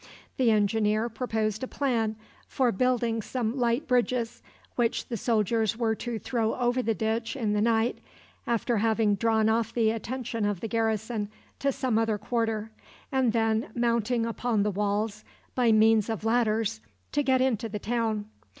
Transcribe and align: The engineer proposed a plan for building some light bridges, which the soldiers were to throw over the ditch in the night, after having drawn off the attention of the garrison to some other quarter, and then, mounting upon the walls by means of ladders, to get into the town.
The 0.37 0.49
engineer 0.49 1.09
proposed 1.09 1.61
a 1.61 1.67
plan 1.67 2.15
for 2.47 2.71
building 2.71 3.21
some 3.21 3.55
light 3.55 3.87
bridges, 3.87 4.41
which 4.75 5.09
the 5.09 5.15
soldiers 5.15 5.77
were 5.77 5.93
to 5.93 6.17
throw 6.17 6.55
over 6.55 6.81
the 6.81 6.95
ditch 6.95 7.35
in 7.35 7.53
the 7.53 7.61
night, 7.61 7.99
after 8.47 8.77
having 8.79 9.13
drawn 9.13 9.47
off 9.47 9.71
the 9.71 9.91
attention 9.91 10.43
of 10.43 10.59
the 10.59 10.67
garrison 10.67 11.29
to 11.59 11.71
some 11.71 11.99
other 11.99 12.17
quarter, 12.17 12.71
and 13.11 13.31
then, 13.31 13.69
mounting 13.75 14.25
upon 14.25 14.63
the 14.63 14.71
walls 14.71 15.23
by 15.53 15.71
means 15.71 16.09
of 16.09 16.25
ladders, 16.25 16.81
to 17.11 17.21
get 17.21 17.39
into 17.39 17.69
the 17.69 17.77
town. 17.77 18.25